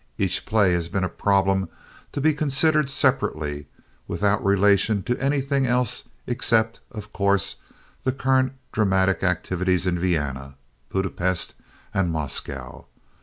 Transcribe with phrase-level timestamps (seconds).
[0.17, 1.69] Each play has been a problem
[2.11, 3.67] to be considered separately
[4.07, 7.57] without relation to anything else except, of course,
[8.03, 10.55] the current dramatic activities in Vienna,
[10.89, 11.53] Budapest
[11.93, 12.87] and Moscow.